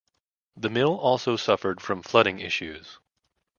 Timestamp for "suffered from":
1.35-2.01